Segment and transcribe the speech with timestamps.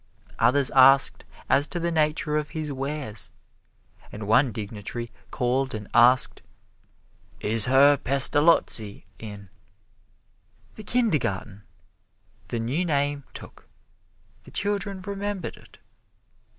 [0.39, 3.29] Others asked as to the nature of his wares,
[4.11, 6.41] and one dignitary called and asked,
[7.39, 9.51] "Is Herr Pestalozzi in?"
[10.73, 11.65] The Kindergarten!
[12.47, 13.67] The new name took.
[14.41, 15.77] The children remembered it.